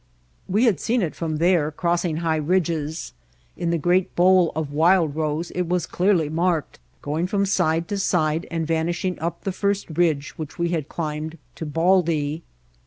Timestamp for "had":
0.65-0.79, 10.69-10.89